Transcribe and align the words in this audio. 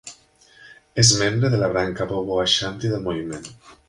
És 1.03 1.11
membre 1.19 1.51
de 1.55 1.59
la 1.63 1.69
branca 1.75 2.07
Bobo 2.13 2.39
Ashanti 2.45 2.91
del 2.95 3.05
moviment. 3.09 3.47